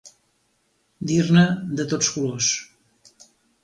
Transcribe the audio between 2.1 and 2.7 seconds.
colors.